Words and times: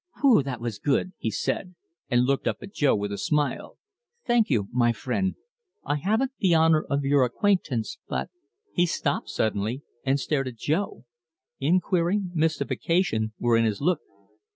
"Whew! 0.23 0.41
That 0.41 0.59
was 0.59 0.79
good!" 0.79 1.13
he 1.19 1.29
said, 1.29 1.75
and 2.09 2.23
looked 2.25 2.47
up 2.47 2.63
at 2.63 2.73
Jo 2.73 2.95
with 2.95 3.11
a 3.11 3.19
smile. 3.19 3.77
"Thank 4.25 4.49
you, 4.49 4.67
my 4.71 4.91
friend; 4.93 5.35
I 5.85 5.97
haven't 5.97 6.31
the 6.39 6.55
honour 6.55 6.81
of 6.89 7.03
your 7.05 7.23
acquaintance, 7.23 7.99
but" 8.09 8.31
He 8.73 8.87
stopped 8.87 9.29
suddenly 9.29 9.83
and 10.03 10.19
stared 10.19 10.47
at 10.47 10.55
Jo. 10.55 11.05
Inquiry, 11.59 12.23
mystification, 12.33 13.33
were 13.37 13.55
in 13.55 13.63
his 13.65 13.79
look. 13.79 13.99